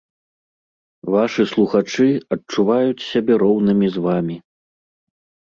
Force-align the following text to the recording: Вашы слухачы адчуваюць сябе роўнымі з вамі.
Вашы 1.15 1.45
слухачы 1.51 2.07
адчуваюць 2.37 3.07
сябе 3.11 3.33
роўнымі 3.45 3.87
з 3.99 4.05
вамі. 4.09 4.37